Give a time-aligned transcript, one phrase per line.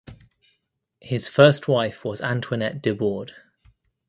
[0.99, 3.35] His first wife was Antoinette de Bord.